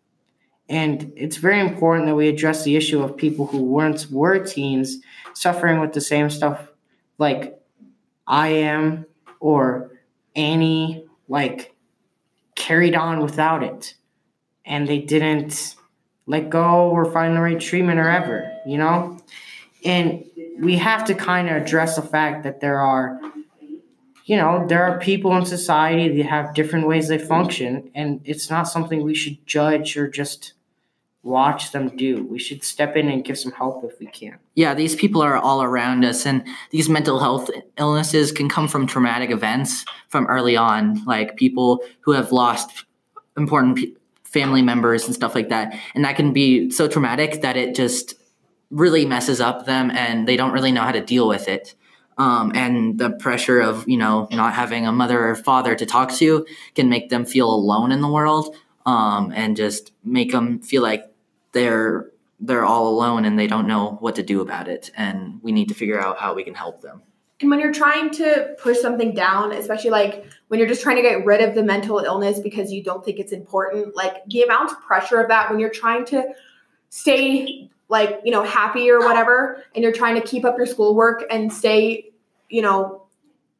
And 0.68 1.14
it's 1.16 1.38
very 1.38 1.60
important 1.60 2.08
that 2.08 2.16
we 2.16 2.28
address 2.28 2.64
the 2.64 2.76
issue 2.76 3.04
of 3.04 3.16
people 3.16 3.46
who 3.46 3.60
once 3.60 4.10
were 4.10 4.40
teens 4.40 4.98
suffering 5.36 5.80
with 5.80 5.94
the 5.94 6.02
same 6.02 6.32
stuff 6.32 6.68
like 7.20 7.62
I 8.26 8.48
am 8.48 9.06
or 9.40 9.92
Annie, 10.36 11.06
like 11.30 11.76
carried 12.56 12.96
on 12.96 13.22
without 13.22 13.62
it 13.62 13.94
and 14.66 14.88
they 14.88 14.98
didn't 14.98 15.76
let 16.26 16.50
go 16.50 16.90
or 16.90 17.06
find 17.06 17.36
the 17.36 17.42
right 17.42 17.60
treatment 17.60 18.00
or 18.00 18.10
ever, 18.10 18.52
you 18.66 18.80
know? 18.80 19.20
And 19.84 20.26
we 20.58 20.78
have 20.78 21.06
to 21.06 21.14
kind 21.14 21.48
of 21.48 21.58
address 21.58 21.96
the 21.96 22.02
fact 22.02 22.42
that 22.42 22.60
there 22.60 22.80
are 22.80 23.20
you 24.26 24.36
know, 24.36 24.66
there 24.68 24.84
are 24.84 25.00
people 25.00 25.36
in 25.38 25.46
society 25.46 26.18
that 26.18 26.26
have 26.26 26.56
different 26.56 26.88
ways 26.88 27.08
they 27.08 27.20
function, 27.20 27.92
and 27.94 28.22
it's 28.26 28.50
not 28.50 28.64
something 28.64 29.04
we 29.04 29.14
should 29.14 29.46
judge 29.46 29.96
or 29.96 30.08
just 30.08 30.54
watch 31.22 31.72
them 31.72 31.96
do. 31.96 32.24
We 32.24 32.40
should 32.40 32.64
step 32.64 32.96
in 32.96 33.08
and 33.08 33.24
give 33.24 33.38
some 33.38 33.52
help 33.52 33.84
if 33.84 34.00
we 34.00 34.08
can. 34.08 34.38
Yeah, 34.56 34.74
these 34.74 34.96
people 34.96 35.22
are 35.22 35.38
all 35.38 35.62
around 35.62 36.04
us, 36.04 36.26
and 36.26 36.44
these 36.72 36.90
mental 36.90 37.20
health 37.20 37.52
illnesses 37.78 38.32
can 38.32 38.50
come 38.50 38.68
from 38.68 38.88
traumatic 38.88 39.30
events 39.30 39.86
from 40.08 40.26
early 40.26 40.58
on, 40.58 41.04
like 41.06 41.38
people 41.38 41.84
who 42.02 42.12
have 42.12 42.32
lost 42.32 42.86
important 43.38 43.78
pe- 43.78 43.94
family 44.24 44.64
members 44.64 45.06
and 45.06 45.14
stuff 45.14 45.36
like 45.36 45.50
that. 45.50 45.78
And 45.94 46.04
that 46.04 46.16
can 46.16 46.34
be 46.34 46.72
so 46.72 46.88
traumatic 46.88 47.42
that 47.42 47.58
it 47.58 47.76
just 47.76 48.16
really 48.72 49.06
messes 49.06 49.40
up 49.40 49.66
them 49.66 49.92
and 49.92 50.28
they 50.28 50.36
don't 50.36 50.52
really 50.52 50.72
know 50.72 50.82
how 50.82 50.92
to 50.92 51.02
deal 51.02 51.28
with 51.28 51.48
it. 51.48 51.76
Um, 52.18 52.54
and 52.56 52.98
the 52.98 53.10
pressure 53.10 53.60
of 53.60 53.88
you 53.88 53.98
know 53.98 54.28
not 54.32 54.54
having 54.54 54.88
a 54.88 54.92
mother 54.92 55.28
or 55.28 55.36
father 55.36 55.76
to 55.76 55.86
talk 55.86 56.14
to 56.14 56.46
can 56.74 56.88
make 56.88 57.10
them 57.10 57.26
feel 57.26 57.54
alone 57.54 57.92
in 57.92 58.02
the 58.02 58.08
world 58.08 58.56
um, 58.86 59.34
and 59.36 59.58
just 59.58 59.92
make 60.04 60.32
them 60.32 60.60
feel 60.60 60.82
like 60.82 61.12
they're 61.52 62.10
they're 62.40 62.66
all 62.66 62.88
alone 62.88 63.26
and 63.26 63.40
they 63.40 63.48
don't 63.48 63.68
know 63.68 63.98
what 64.02 64.16
to 64.16 64.24
do 64.24 64.42
about 64.42 64.68
it. 64.68 64.92
And 64.96 65.42
we 65.42 65.52
need 65.52 65.70
to 65.70 65.74
figure 65.74 66.00
out 66.00 66.18
how 66.20 66.34
we 66.34 66.44
can 66.44 66.54
help 66.54 66.82
them. 66.82 67.02
And 67.42 67.50
when 67.50 67.60
you're 67.60 67.74
trying 67.74 68.12
to 68.12 68.56
push 68.60 68.80
something 68.80 69.14
down, 69.14 69.52
especially 69.52 69.90
like 69.90 70.26
when 70.48 70.60
you're 70.60 70.70
just 70.70 70.82
trying 70.82 70.96
to 70.98 71.02
get 71.02 71.26
rid 71.26 71.42
of 71.42 71.54
the 71.54 71.64
mental 71.64 72.00
illness 72.00 72.40
because 72.40 72.72
you 72.72 72.82
don't 72.82 73.04
think 73.04 73.20
it's 73.20 73.34
important, 73.34 73.96
like 73.96 74.24
the 74.28 74.44
amount 74.44 74.72
of 74.72 74.82
pressure 74.82 75.20
of 75.20 75.28
that 75.28 75.50
when 75.50 75.60
you're 75.60 75.70
trying 75.70 76.06
to 76.06 76.24
stay 76.90 77.70
like, 77.88 78.22
you 78.24 78.32
know, 78.32 78.44
happy 78.44 78.90
or 78.90 79.00
whatever, 79.00 79.64
and 79.74 79.84
you're 79.84 79.94
trying 79.94 80.16
to 80.16 80.28
keep 80.28 80.44
up 80.44 80.58
your 80.58 80.66
schoolwork 80.66 81.24
and 81.30 81.52
stay, 81.52 82.12
you 82.50 82.62
know, 82.62 83.04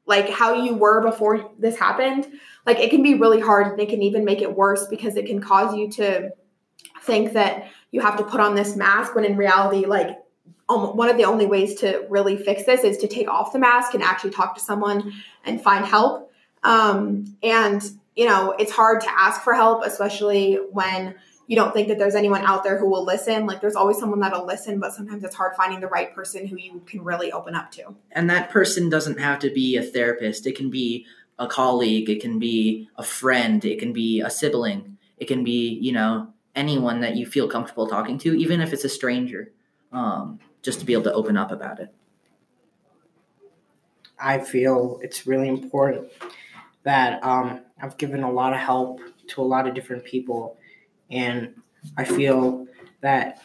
like 0.06 0.30
how 0.30 0.54
you 0.54 0.76
were 0.76 1.02
before 1.02 1.52
this 1.60 1.78
happened, 1.78 2.28
like 2.66 2.80
it 2.80 2.90
can 2.90 3.04
be 3.04 3.16
really 3.16 3.40
hard 3.40 3.68
and 3.68 3.80
it 3.80 3.90
can 3.90 4.02
even 4.02 4.26
make 4.26 4.42
it 4.42 4.56
worse 4.56 4.88
because 4.88 5.16
it 5.16 5.26
can 5.26 5.40
cause 5.40 5.76
you 5.76 5.90
to 5.92 6.30
think 7.02 7.34
that 7.34 7.68
you 7.92 8.02
have 8.02 8.18
to 8.18 8.24
put 8.24 8.40
on 8.40 8.56
this 8.56 8.76
mask 8.76 9.16
when 9.16 9.26
in 9.26 9.38
reality, 9.38 9.86
like 9.86 10.18
um, 10.68 10.98
one 10.98 11.10
of 11.10 11.18
the 11.18 11.26
only 11.26 11.46
ways 11.46 11.76
to 11.76 12.06
really 12.10 12.38
fix 12.38 12.64
this 12.64 12.84
is 12.84 12.98
to 12.98 13.08
take 13.08 13.30
off 13.30 13.54
the 13.54 13.60
mask 13.60 13.94
and 13.94 14.04
actually 14.04 14.32
talk 14.32 14.56
to 14.56 14.62
someone 14.62 15.14
and 15.44 15.62
find 15.62 15.86
help. 15.86 16.32
Um, 16.64 17.36
and 17.44 17.84
you 18.16 18.26
know, 18.26 18.56
it's 18.58 18.72
hard 18.72 19.02
to 19.02 19.10
ask 19.10 19.42
for 19.42 19.54
help, 19.54 19.86
especially 19.86 20.56
when 20.72 21.16
you 21.48 21.56
don't 21.56 21.74
think 21.74 21.88
that 21.90 21.98
there's 21.98 22.16
anyone 22.16 22.44
out 22.44 22.64
there 22.64 22.78
who 22.78 22.90
will 22.90 23.04
listen. 23.06 23.46
Like 23.46 23.62
there's 23.62 23.76
always 23.76 23.98
someone 23.98 24.20
that'll 24.20 24.46
listen, 24.46 24.80
but 24.80 24.94
sometimes 24.94 25.24
it's 25.24 25.36
hard 25.36 25.56
finding 25.56 25.80
the 25.80 25.88
right 25.88 26.14
person 26.14 26.48
who 26.48 26.58
you 26.58 26.82
can 26.86 27.04
really 27.04 27.32
open 27.32 27.56
up 27.56 27.72
to. 27.72 27.96
and 28.12 28.30
that 28.30 28.50
person 28.50 28.90
doesn't 28.90 29.20
have 29.20 29.40
to 29.40 29.50
be 29.50 29.78
a 29.78 29.84
therapist. 29.84 30.48
It 30.48 30.56
can 30.56 30.70
be 30.70 31.06
a 31.38 31.48
colleague. 31.48 32.10
It 32.10 32.22
can 32.22 32.40
be 32.40 32.90
a 32.96 33.04
friend. 33.04 33.64
It 33.64 33.80
can 33.80 33.94
be 33.94 34.22
a 34.22 34.30
sibling. 34.30 34.98
It 35.18 35.26
can 35.26 35.44
be 35.44 35.78
you 35.82 35.92
know 35.92 36.34
anyone 36.56 37.02
that 37.02 37.16
you 37.16 37.26
feel 37.26 37.50
comfortable 37.50 37.88
talking 37.88 38.18
to 38.18 38.34
even 38.34 38.62
if 38.62 38.72
it's 38.72 38.86
a 38.86 38.90
stranger 38.90 39.52
um, 39.92 40.40
just 40.62 40.80
to 40.80 40.86
be 40.86 40.94
able 40.94 41.04
to 41.04 41.14
open 41.14 41.38
up 41.38 41.52
about 41.52 41.80
it. 41.80 41.94
I 44.20 44.40
feel 44.40 45.00
it's 45.04 45.28
really 45.28 45.50
important 45.50 46.08
that 46.84 47.24
um, 47.24 47.62
I've 47.82 47.98
given 47.98 48.24
a 48.24 48.32
lot 48.32 48.54
of 48.54 48.60
help 48.60 49.02
to 49.28 49.42
a 49.42 49.44
lot 49.44 49.68
of 49.68 49.74
different 49.74 50.06
people, 50.06 50.58
and 51.12 51.54
I 51.98 52.04
feel 52.04 52.68
that 53.02 53.42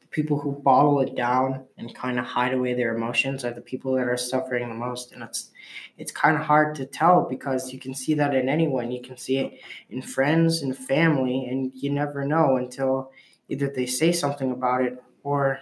the 0.00 0.06
people 0.08 0.38
who 0.38 0.52
bottle 0.52 1.00
it 1.00 1.14
down 1.14 1.64
and 1.78 1.94
kind 1.94 2.18
of 2.18 2.24
hide 2.24 2.54
away 2.54 2.74
their 2.74 2.94
emotions 2.94 3.44
are 3.44 3.52
the 3.52 3.60
people 3.60 3.94
that 3.94 4.08
are 4.08 4.16
suffering 4.16 4.68
the 4.68 4.74
most, 4.74 5.12
and 5.12 5.22
it's 5.22 5.50
it's 5.98 6.12
kind 6.12 6.36
of 6.36 6.42
hard 6.42 6.74
to 6.76 6.86
tell 6.86 7.26
because 7.28 7.72
you 7.72 7.78
can 7.78 7.94
see 7.94 8.14
that 8.14 8.34
in 8.34 8.48
anyone. 8.48 8.90
You 8.90 9.02
can 9.02 9.16
see 9.16 9.38
it 9.38 9.60
in 9.90 10.02
friends 10.02 10.62
and 10.62 10.76
family, 10.76 11.46
and 11.46 11.72
you 11.74 11.90
never 11.90 12.24
know 12.24 12.56
until 12.56 13.10
either 13.48 13.68
they 13.68 13.86
say 13.86 14.12
something 14.12 14.50
about 14.50 14.82
it 14.82 15.02
or 15.22 15.60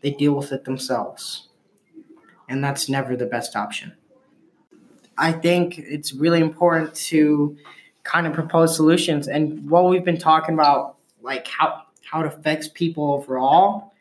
they 0.00 0.10
deal 0.10 0.34
with 0.34 0.52
it 0.52 0.64
themselves 0.64 1.48
and 2.48 2.62
that's 2.62 2.88
never 2.88 3.16
the 3.16 3.26
best 3.26 3.56
option. 3.56 3.92
I 5.18 5.32
think 5.32 5.78
it's 5.78 6.12
really 6.12 6.40
important 6.40 6.94
to 6.94 7.56
kind 8.06 8.26
of 8.26 8.32
propose 8.32 8.74
solutions. 8.74 9.28
And 9.28 9.68
what 9.68 9.84
we've 9.88 10.04
been 10.04 10.18
talking 10.18 10.54
about 10.54 10.96
like 11.22 11.46
how 11.48 11.82
how 12.04 12.20
it 12.20 12.26
affects 12.26 12.68
people 12.68 13.12
overall 13.12 13.92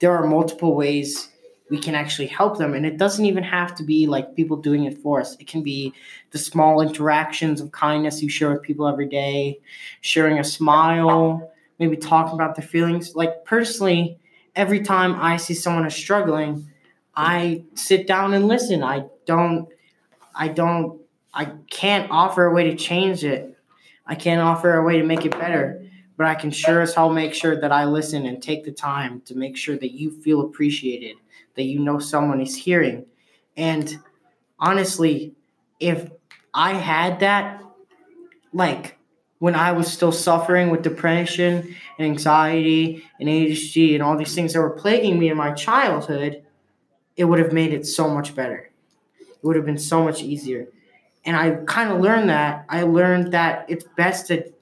there 0.00 0.12
are 0.12 0.26
multiple 0.26 0.74
ways 0.74 1.28
we 1.70 1.78
can 1.78 1.94
actually 1.94 2.26
help 2.26 2.58
them. 2.58 2.74
And 2.74 2.84
it 2.84 2.98
doesn't 2.98 3.24
even 3.24 3.42
have 3.42 3.74
to 3.76 3.82
be 3.82 4.06
like 4.06 4.36
people 4.36 4.56
doing 4.56 4.84
it 4.84 4.98
for 4.98 5.20
us. 5.20 5.34
It 5.40 5.46
can 5.46 5.62
be 5.62 5.94
the 6.30 6.36
small 6.36 6.82
interactions 6.82 7.60
of 7.60 7.72
kindness 7.72 8.22
you 8.22 8.28
share 8.28 8.52
with 8.52 8.60
people 8.60 8.86
every 8.86 9.08
day 9.08 9.60
sharing 10.02 10.38
a 10.38 10.44
smile 10.44 11.50
maybe 11.78 11.96
talking 11.96 12.34
about 12.34 12.54
their 12.54 12.66
feelings. 12.66 13.14
Like 13.14 13.44
personally 13.44 14.18
every 14.56 14.80
time 14.80 15.16
i 15.20 15.36
see 15.36 15.52
someone 15.54 15.84
is 15.84 15.94
struggling 15.94 16.64
I 17.16 17.64
sit 17.74 18.06
down 18.06 18.34
and 18.34 18.48
listen. 18.48 18.82
I 18.82 19.04
don't 19.26 19.68
I 20.34 20.48
don't 20.48 21.00
I 21.34 21.46
can't 21.68 22.10
offer 22.10 22.46
a 22.46 22.52
way 22.52 22.70
to 22.70 22.76
change 22.76 23.24
it. 23.24 23.58
I 24.06 24.14
can't 24.14 24.40
offer 24.40 24.74
a 24.74 24.84
way 24.84 24.98
to 24.98 25.04
make 25.04 25.24
it 25.24 25.32
better, 25.32 25.84
but 26.16 26.26
I 26.26 26.34
can 26.34 26.50
sure 26.50 26.80
as 26.80 26.94
hell 26.94 27.10
make 27.10 27.34
sure 27.34 27.60
that 27.60 27.72
I 27.72 27.86
listen 27.86 28.26
and 28.26 28.42
take 28.42 28.64
the 28.64 28.72
time 28.72 29.20
to 29.22 29.34
make 29.34 29.56
sure 29.56 29.76
that 29.76 29.92
you 29.92 30.10
feel 30.10 30.42
appreciated, 30.42 31.16
that 31.56 31.64
you 31.64 31.80
know 31.80 31.98
someone 31.98 32.40
is 32.40 32.54
hearing. 32.54 33.06
And 33.56 33.98
honestly, 34.58 35.34
if 35.80 36.08
I 36.52 36.74
had 36.74 37.20
that 37.20 37.62
like 38.52 38.96
when 39.40 39.56
I 39.56 39.72
was 39.72 39.92
still 39.92 40.12
suffering 40.12 40.70
with 40.70 40.82
depression 40.82 41.74
and 41.98 42.06
anxiety 42.06 43.04
and 43.18 43.28
ADHD 43.28 43.94
and 43.94 44.02
all 44.02 44.16
these 44.16 44.34
things 44.34 44.52
that 44.52 44.60
were 44.60 44.70
plaguing 44.70 45.18
me 45.18 45.28
in 45.28 45.36
my 45.36 45.52
childhood, 45.52 46.42
it 47.16 47.24
would 47.24 47.40
have 47.40 47.52
made 47.52 47.72
it 47.72 47.86
so 47.86 48.08
much 48.08 48.34
better. 48.34 48.70
It 49.20 49.42
would 49.42 49.56
have 49.56 49.66
been 49.66 49.78
so 49.78 50.04
much 50.04 50.22
easier. 50.22 50.68
And 51.24 51.36
I 51.36 51.56
kind 51.66 51.90
of 51.90 52.00
learned 52.00 52.28
that. 52.28 52.66
I 52.68 52.82
learned 52.82 53.32
that 53.32 53.66
it's 53.68 53.84
best 53.96 54.26
to 54.28 54.52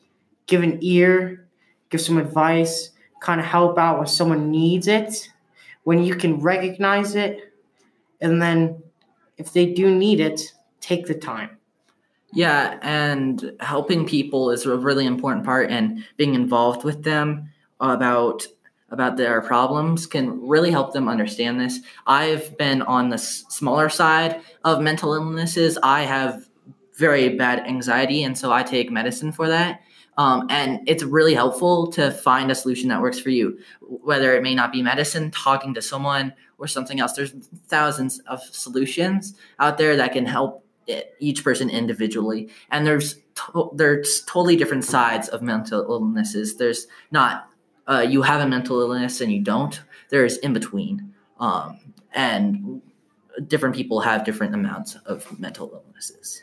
give 0.46 0.62
an 0.62 0.78
ear, 0.80 1.46
give 1.90 2.00
some 2.00 2.18
advice, 2.18 2.90
kind 3.20 3.40
of 3.40 3.46
help 3.46 3.78
out 3.78 3.98
when 3.98 4.06
someone 4.06 4.50
needs 4.50 4.86
it, 4.88 5.30
when 5.84 6.02
you 6.02 6.14
can 6.14 6.40
recognize 6.40 7.14
it. 7.14 7.52
And 8.20 8.40
then 8.40 8.82
if 9.38 9.52
they 9.52 9.72
do 9.72 9.94
need 9.94 10.20
it, 10.20 10.52
take 10.80 11.06
the 11.06 11.14
time. 11.14 11.58
Yeah, 12.32 12.78
and 12.80 13.52
helping 13.60 14.06
people 14.06 14.50
is 14.50 14.64
a 14.64 14.76
really 14.76 15.04
important 15.04 15.44
part, 15.44 15.70
and 15.70 16.04
being 16.16 16.34
involved 16.34 16.82
with 16.82 17.02
them 17.02 17.50
about 17.80 18.46
about 18.88 19.16
their 19.16 19.40
problems 19.40 20.06
can 20.06 20.46
really 20.46 20.70
help 20.70 20.92
them 20.92 21.08
understand 21.08 21.58
this. 21.58 21.80
I've 22.06 22.56
been 22.58 22.82
on 22.82 23.08
the 23.08 23.14
s- 23.14 23.44
smaller 23.48 23.88
side 23.88 24.42
of 24.64 24.82
mental 24.82 25.14
illnesses. 25.14 25.78
I 25.82 26.02
have 26.02 26.46
very 27.02 27.36
bad 27.44 27.58
anxiety, 27.66 28.22
and 28.22 28.38
so 28.38 28.46
I 28.52 28.62
take 28.62 28.90
medicine 28.90 29.32
for 29.32 29.48
that. 29.48 29.80
Um, 30.18 30.46
and 30.50 30.70
it's 30.86 31.02
really 31.02 31.34
helpful 31.34 31.90
to 31.92 32.10
find 32.10 32.50
a 32.50 32.54
solution 32.54 32.88
that 32.90 33.00
works 33.00 33.18
for 33.18 33.30
you, 33.30 33.58
whether 33.80 34.36
it 34.36 34.42
may 34.42 34.54
not 34.54 34.70
be 34.70 34.82
medicine, 34.82 35.30
talking 35.30 35.74
to 35.74 35.82
someone, 35.82 36.34
or 36.58 36.66
something 36.68 37.00
else. 37.00 37.14
There's 37.14 37.34
thousands 37.66 38.20
of 38.20 38.40
solutions 38.42 39.34
out 39.58 39.78
there 39.78 39.96
that 39.96 40.12
can 40.12 40.26
help 40.26 40.64
each 41.18 41.42
person 41.42 41.70
individually, 41.70 42.50
and 42.70 42.86
there's 42.86 43.08
to- 43.34 43.72
there's 43.74 44.22
totally 44.34 44.56
different 44.56 44.84
sides 44.84 45.26
of 45.28 45.42
mental 45.42 45.80
illnesses. 45.92 46.56
There's 46.56 46.86
not 47.10 47.48
uh, 47.88 48.04
you 48.08 48.22
have 48.22 48.40
a 48.40 48.46
mental 48.46 48.80
illness 48.80 49.20
and 49.20 49.32
you 49.32 49.42
don't. 49.42 49.82
There's 50.10 50.36
in 50.38 50.52
between, 50.52 51.14
um, 51.40 51.80
and 52.12 52.80
different 53.48 53.74
people 53.74 54.00
have 54.00 54.24
different 54.24 54.54
amounts 54.54 54.94
of 55.06 55.16
mental 55.38 55.66
illnesses. 55.72 56.42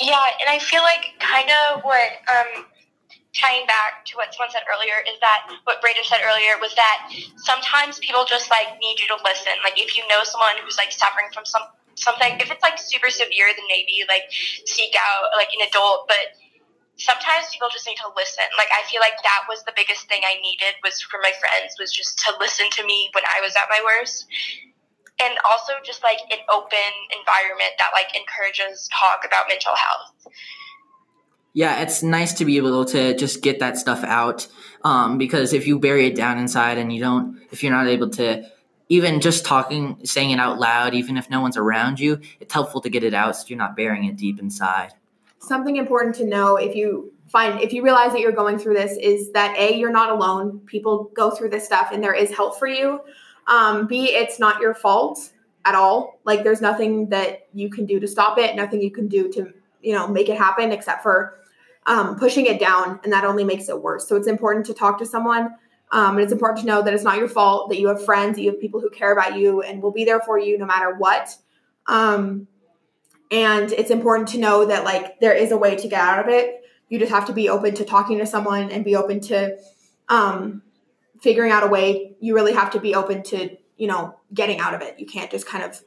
Yeah, 0.00 0.26
and 0.40 0.50
I 0.50 0.58
feel 0.58 0.82
like 0.82 1.14
kind 1.20 1.48
of 1.50 1.82
what 1.82 2.10
um, 2.26 2.66
tying 3.34 3.66
back 3.66 4.06
to 4.06 4.16
what 4.16 4.34
someone 4.34 4.50
said 4.50 4.62
earlier 4.70 5.02
is 5.06 5.18
that 5.20 5.50
what 5.64 5.82
Braden 5.82 6.02
said 6.06 6.22
earlier 6.22 6.54
was 6.62 6.74
that 6.74 7.10
sometimes 7.36 7.98
people 7.98 8.24
just 8.26 8.50
like 8.50 8.78
need 8.78 8.98
you 8.98 9.06
to 9.10 9.18
listen. 9.22 9.54
Like 9.62 9.78
if 9.78 9.98
you 9.98 10.06
know 10.10 10.22
someone 10.22 10.54
who's 10.62 10.78
like 10.78 10.90
suffering 10.90 11.30
from 11.34 11.44
some 11.44 11.62
something, 11.94 12.38
if 12.42 12.50
it's 12.50 12.62
like 12.62 12.78
super 12.78 13.10
severe, 13.10 13.50
then 13.54 13.66
maybe 13.70 14.02
like 14.10 14.26
seek 14.66 14.94
out 14.98 15.30
like 15.38 15.50
an 15.54 15.66
adult. 15.66 16.06
But 16.06 16.38
sometimes 16.98 17.50
people 17.50 17.70
just 17.70 17.86
need 17.86 17.98
to 18.02 18.10
listen. 18.14 18.46
Like 18.58 18.70
I 18.70 18.86
feel 18.86 19.02
like 19.02 19.18
that 19.22 19.46
was 19.50 19.62
the 19.66 19.74
biggest 19.74 20.06
thing 20.06 20.22
I 20.22 20.38
needed 20.42 20.78
was 20.82 21.02
for 21.02 21.18
my 21.22 21.34
friends 21.38 21.74
was 21.78 21.90
just 21.90 22.18
to 22.26 22.34
listen 22.38 22.70
to 22.78 22.82
me 22.86 23.10
when 23.14 23.26
I 23.26 23.42
was 23.42 23.54
at 23.58 23.66
my 23.70 23.82
worst. 23.82 24.26
And 25.22 25.34
also 25.48 25.72
just 25.84 26.02
like 26.02 26.18
an 26.30 26.38
open 26.52 26.78
environment 27.18 27.70
that 27.78 27.90
like 27.92 28.14
encourages 28.16 28.88
talk 28.88 29.24
about 29.26 29.44
mental 29.48 29.72
health. 29.74 30.34
Yeah, 31.52 31.82
it's 31.82 32.02
nice 32.02 32.32
to 32.34 32.44
be 32.44 32.56
able 32.56 32.84
to 32.86 33.16
just 33.16 33.40
get 33.40 33.60
that 33.60 33.76
stuff 33.76 34.02
out 34.02 34.48
um, 34.82 35.18
because 35.18 35.52
if 35.52 35.68
you 35.68 35.78
bury 35.78 36.06
it 36.06 36.16
down 36.16 36.38
inside 36.38 36.78
and 36.78 36.92
you 36.92 37.00
don't, 37.00 37.40
if 37.52 37.62
you're 37.62 37.72
not 37.72 37.86
able 37.86 38.10
to 38.10 38.44
even 38.88 39.20
just 39.20 39.44
talking, 39.44 39.98
saying 40.04 40.30
it 40.30 40.40
out 40.40 40.58
loud, 40.58 40.94
even 40.94 41.16
if 41.16 41.30
no 41.30 41.40
one's 41.40 41.56
around 41.56 42.00
you, 42.00 42.20
it's 42.40 42.52
helpful 42.52 42.80
to 42.80 42.90
get 42.90 43.04
it 43.04 43.14
out 43.14 43.36
so 43.36 43.44
you're 43.46 43.58
not 43.58 43.76
burying 43.76 44.04
it 44.04 44.16
deep 44.16 44.40
inside. 44.40 44.92
Something 45.38 45.76
important 45.76 46.16
to 46.16 46.24
know 46.24 46.56
if 46.56 46.74
you 46.74 47.12
find 47.28 47.60
if 47.60 47.72
you 47.72 47.82
realize 47.82 48.12
that 48.12 48.20
you're 48.20 48.32
going 48.32 48.58
through 48.58 48.74
this 48.74 48.96
is 48.98 49.32
that 49.32 49.56
a 49.58 49.76
you're 49.76 49.90
not 49.90 50.10
alone. 50.10 50.60
People 50.66 51.10
go 51.14 51.30
through 51.30 51.50
this 51.50 51.64
stuff, 51.64 51.90
and 51.92 52.02
there 52.02 52.14
is 52.14 52.30
help 52.30 52.58
for 52.58 52.66
you. 52.66 53.00
Um, 53.46 53.86
b 53.86 54.06
it's 54.06 54.38
not 54.38 54.60
your 54.60 54.74
fault 54.74 55.32
at 55.64 55.74
all. 55.74 56.20
Like 56.24 56.44
there's 56.44 56.60
nothing 56.60 57.08
that 57.10 57.46
you 57.52 57.70
can 57.70 57.86
do 57.86 58.00
to 58.00 58.08
stop 58.08 58.38
it. 58.38 58.56
Nothing 58.56 58.82
you 58.82 58.90
can 58.90 59.08
do 59.08 59.30
to 59.32 59.52
you 59.82 59.92
know 59.92 60.08
make 60.08 60.28
it 60.28 60.38
happen 60.38 60.72
except 60.72 61.02
for 61.02 61.38
um, 61.86 62.16
pushing 62.16 62.46
it 62.46 62.58
down, 62.58 63.00
and 63.04 63.12
that 63.12 63.24
only 63.24 63.44
makes 63.44 63.68
it 63.68 63.80
worse. 63.80 64.08
So 64.08 64.16
it's 64.16 64.28
important 64.28 64.66
to 64.66 64.74
talk 64.74 64.98
to 64.98 65.06
someone. 65.06 65.54
Um, 65.92 66.16
and 66.16 66.20
it's 66.20 66.32
important 66.32 66.60
to 66.60 66.66
know 66.66 66.82
that 66.82 66.92
it's 66.92 67.04
not 67.04 67.18
your 67.18 67.28
fault, 67.28 67.68
that 67.68 67.78
you 67.78 67.88
have 67.88 68.04
friends, 68.04 68.36
that 68.36 68.42
you 68.42 68.50
have 68.50 68.60
people 68.60 68.80
who 68.80 68.90
care 68.90 69.12
about 69.12 69.38
you 69.38 69.60
and 69.62 69.80
will 69.80 69.92
be 69.92 70.04
there 70.04 70.18
for 70.20 70.38
you 70.38 70.58
no 70.58 70.66
matter 70.66 70.94
what. 70.94 71.36
Um, 71.86 72.48
and 73.30 73.70
it's 73.72 73.90
important 73.90 74.28
to 74.30 74.38
know 74.38 74.64
that 74.64 74.84
like 74.84 75.20
there 75.20 75.34
is 75.34 75.52
a 75.52 75.56
way 75.56 75.76
to 75.76 75.88
get 75.88 76.00
out 76.00 76.18
of 76.18 76.28
it. 76.28 76.62
You 76.88 76.98
just 76.98 77.12
have 77.12 77.26
to 77.26 77.32
be 77.32 77.48
open 77.48 77.74
to 77.74 77.84
talking 77.84 78.18
to 78.18 78.26
someone 78.26 78.70
and 78.70 78.84
be 78.84 78.96
open 78.96 79.20
to 79.22 79.56
um, 80.08 80.62
figuring 81.20 81.50
out 81.50 81.62
a 81.62 81.66
way. 81.66 82.13
You 82.24 82.34
really 82.34 82.54
have 82.54 82.70
to 82.72 82.80
be 82.80 82.94
open 82.94 83.22
to 83.24 83.56
you 83.76 83.86
know 83.86 84.02
getting 84.32 84.58
out 84.60 84.74
of 84.74 84.80
it. 84.82 84.98
You 84.98 85.06
can't 85.06 85.30
just 85.30 85.46
kind 85.46 85.64
of 85.64 85.80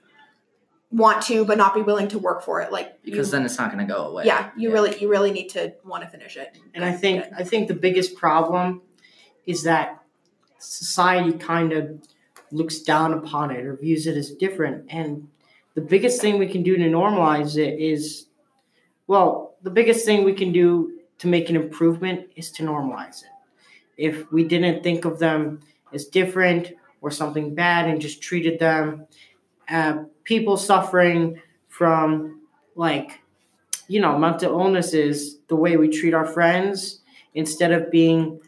want 0.89 1.22
to 1.24 1.44
but 1.46 1.58
not 1.58 1.74
be 1.74 1.82
willing 1.82 2.08
to 2.10 2.20
work 2.20 2.41
for 2.44 2.62
it. 2.62 2.72
Like 2.72 3.01
Because 3.03 3.27
you, 3.27 3.32
then 3.34 3.46
it's 3.46 3.58
not 3.58 3.72
going 3.72 3.86
to 3.86 3.94
go 3.94 4.08
away. 4.08 4.25
yeah, 4.25 4.51
you 4.56 4.72
really 4.72 4.98
you 5.00 5.10
really 5.10 5.32
need 5.32 5.50
to 5.50 5.74
want 5.84 6.03
to 6.03 6.10
finish 6.10 6.38
it. 6.38 6.58
And 6.74 6.86
I 6.86 6.91
think 6.91 7.25
I 7.36 7.44
think 7.44 7.67
the 7.67 7.79
biggest 7.88 8.15
problem 8.15 8.82
is 9.46 9.63
that 9.63 10.01
society 10.60 11.34
kind 11.38 11.74
of 11.74 11.84
looks 12.51 12.79
down 12.79 13.13
upon 13.13 13.51
it 13.51 13.65
or 13.65 13.75
views 13.75 14.08
it 14.08 14.15
as 14.15 14.32
different. 14.32 14.86
And 14.89 15.27
the 15.75 15.82
biggest 15.82 16.22
thing 16.22 16.38
we 16.38 16.48
can 16.48 16.63
do 16.63 16.75
to 16.77 16.84
normalize 16.84 17.58
it 17.58 17.79
is, 17.79 18.27
well, 19.08 19.56
the 19.62 19.70
biggest 19.70 20.06
thing 20.06 20.24
we 20.24 20.34
can 20.34 20.51
do 20.51 21.00
to 21.20 21.27
make 21.27 21.50
an 21.50 21.56
improvement 21.56 22.29
is 22.36 22.51
to 22.51 22.63
normalize 22.63 23.24
it. 23.24 23.29
If 23.98 24.32
we 24.32 24.44
didn't 24.44 24.84
think 24.84 25.06
of 25.06 25.20
them 25.20 25.62
as 25.94 26.06
different 26.06 26.74
or 27.01 27.12
something 27.12 27.53
bad 27.53 27.88
and 27.88 28.01
just 28.01 28.22
treated 28.22 28.60
them, 28.60 29.08
uh, 29.70 30.03
people 30.24 30.58
suffering 30.58 31.41
from 31.67 32.41
like, 32.75 33.22
you 33.88 34.01
know, 34.01 34.17
mental 34.17 34.60
illnesses, 34.60 35.38
the 35.48 35.56
way 35.56 35.77
we 35.77 35.88
treat 35.89 36.13
our 36.13 36.25
friends 36.25 37.01
instead 37.34 37.72
of 37.72 37.91
being 37.91 38.39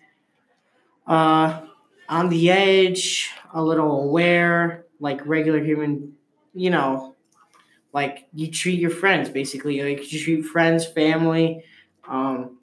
uh, 1.07 1.61
on 2.07 2.29
the 2.29 2.51
edge, 2.51 3.31
a 3.53 3.63
little 3.63 4.03
aware, 4.03 4.85
like 4.99 5.25
regular 5.25 5.63
human, 5.63 6.13
you 6.53 6.69
know, 6.69 7.15
like 7.93 8.27
you 8.33 8.49
treat 8.51 8.79
your 8.79 8.91
friends 8.91 9.29
basically, 9.29 9.81
like 9.81 10.11
you 10.11 10.19
treat 10.19 10.45
friends, 10.45 10.85
family, 10.85 11.63
um, 12.07 12.57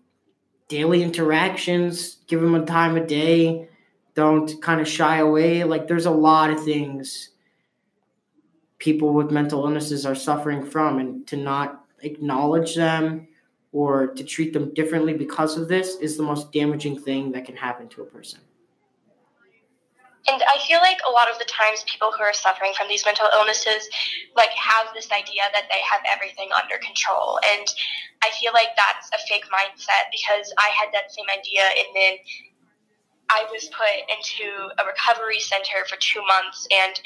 daily 0.68 1.02
interactions, 1.02 2.18
give 2.26 2.40
them 2.40 2.54
a 2.54 2.64
time 2.64 2.96
of 2.96 3.06
day, 3.06 3.68
don't 4.16 4.60
kind 4.62 4.80
of 4.80 4.88
shy 4.88 5.18
away. 5.18 5.62
Like 5.62 5.86
there's 5.86 6.06
a 6.06 6.10
lot 6.10 6.50
of 6.50 6.64
things 6.64 7.30
people 8.78 9.12
with 9.12 9.30
mental 9.30 9.64
illnesses 9.64 10.04
are 10.04 10.14
suffering 10.14 10.64
from, 10.64 10.98
and 10.98 11.26
to 11.28 11.36
not 11.36 11.84
acknowledge 12.00 12.74
them 12.74 13.28
or 13.72 14.08
to 14.08 14.24
treat 14.24 14.52
them 14.52 14.72
differently 14.74 15.12
because 15.12 15.56
of 15.56 15.68
this 15.68 15.96
is 15.96 16.16
the 16.16 16.22
most 16.22 16.52
damaging 16.52 16.98
thing 16.98 17.32
that 17.32 17.44
can 17.44 17.56
happen 17.56 17.88
to 17.88 18.02
a 18.02 18.04
person. 18.04 18.40
And 20.28 20.42
I 20.42 20.58
feel 20.66 20.80
like 20.80 20.98
a 21.06 21.10
lot 21.10 21.30
of 21.30 21.38
the 21.38 21.44
times 21.44 21.84
people 21.86 22.10
who 22.10 22.22
are 22.24 22.34
suffering 22.34 22.72
from 22.76 22.88
these 22.88 23.04
mental 23.04 23.28
illnesses 23.32 23.88
like 24.34 24.50
have 24.50 24.90
this 24.92 25.06
idea 25.12 25.46
that 25.54 25.70
they 25.70 25.78
have 25.86 26.02
everything 26.02 26.50
under 26.50 26.78
control. 26.78 27.38
And 27.54 27.66
I 28.24 28.30
feel 28.40 28.52
like 28.52 28.74
that's 28.74 29.06
a 29.14 29.20
fake 29.28 29.46
mindset 29.54 30.10
because 30.10 30.52
I 30.58 30.74
had 30.74 30.90
that 30.92 31.14
same 31.14 31.30
idea 31.30 31.62
and 31.62 31.88
then 31.94 32.12
I 33.28 33.44
was 33.50 33.68
put 33.68 33.96
into 34.08 34.70
a 34.78 34.86
recovery 34.86 35.40
center 35.40 35.84
for 35.88 35.96
two 35.98 36.20
months 36.26 36.66
and 36.70 37.00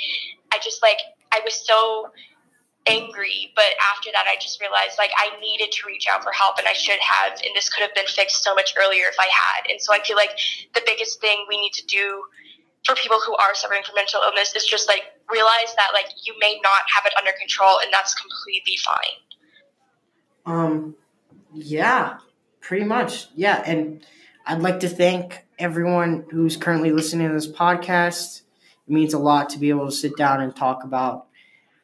I 0.53 0.59
just 0.63 0.83
like 0.83 0.99
I 1.33 1.41
was 1.45 1.55
so 1.67 2.11
angry 2.89 3.53
but 3.55 3.77
after 3.93 4.09
that 4.11 4.25
i 4.27 4.35
just 4.41 4.59
realized 4.59 4.97
like 4.97 5.11
i 5.19 5.29
needed 5.39 5.71
to 5.71 5.87
reach 5.87 6.07
out 6.11 6.25
for 6.25 6.33
help 6.33 6.57
and 6.57 6.67
i 6.67 6.73
should 6.73 6.99
have 6.99 7.33
and 7.45 7.55
this 7.55 7.69
could 7.69 7.83
have 7.83 7.95
been 7.95 8.07
fixed 8.07 8.43
so 8.43 8.55
much 8.55 8.73
earlier 8.81 9.05
if 9.05 9.17
i 9.21 9.29
had 9.29 9.71
and 9.71 9.79
so 9.79 9.93
i 9.93 10.01
feel 10.01 10.17
like 10.17 10.31
the 10.73 10.81
biggest 10.87 11.21
thing 11.21 11.45
we 11.47 11.61
need 11.61 11.75
to 11.75 11.85
do 11.85 12.23
for 12.87 12.95
people 12.95 13.19
who 13.21 13.37
are 13.37 13.55
suffering 13.55 13.83
from 13.85 13.95
mental 13.97 14.23
illness 14.25 14.57
is 14.57 14.65
just 14.65 14.89
like 14.89 15.03
realize 15.31 15.77
that 15.77 15.91
like 15.93 16.07
you 16.25 16.33
may 16.41 16.59
not 16.65 16.81
have 16.89 17.05
it 17.05 17.13
under 17.19 17.33
control 17.39 17.79
and 17.85 17.93
that's 17.93 18.15
completely 18.15 18.79
fine 18.83 19.21
Um, 20.47 20.97
yeah, 21.53 22.19
pretty 22.61 22.85
much. 22.85 23.29
Yeah, 23.35 23.63
and 23.65 24.05
I'd 24.47 24.63
like 24.63 24.81
to 24.81 24.89
thank 24.89 25.45
everyone 25.61 26.25
who's 26.31 26.57
currently 26.57 26.91
listening 26.91 27.29
to 27.29 27.35
this 27.35 27.47
podcast. 27.47 28.43
It 28.89 28.93
means 28.93 29.13
a 29.15 29.19
lot 29.19 29.51
to 29.51 29.59
be 29.59 29.69
able 29.69 29.87
to 29.87 29.93
sit 29.93 30.17
down 30.17 30.41
and 30.41 30.57
talk 30.57 30.83
about 30.85 31.27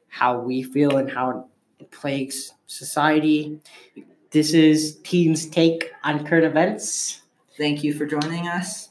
how 0.09 0.39
we 0.41 0.63
feel 0.63 0.97
and 0.97 1.11
how 1.11 1.49
it 1.79 1.91
plagues 1.91 2.55
society. 2.67 3.61
This 4.31 4.55
is 4.55 4.97
Teens 5.05 5.47
Take 5.47 5.93
on 6.03 6.27
Current 6.27 6.47
Events. 6.47 7.23
Thank 7.59 7.85
you 7.85 7.93
for 7.93 8.07
joining 8.07 8.49
us. 8.49 8.91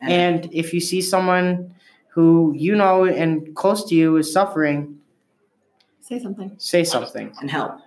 And 0.00 0.48
if 0.52 0.72
you 0.72 0.80
see 0.80 1.02
someone 1.02 1.74
who 2.08 2.52
you 2.56 2.74
know 2.76 3.04
and 3.04 3.54
close 3.56 3.84
to 3.88 3.94
you 3.94 4.16
is 4.16 4.32
suffering, 4.32 4.98
Say 6.00 6.18
something. 6.20 6.52
say 6.58 6.84
something. 6.84 7.32
and 7.40 7.50
help. 7.50 7.78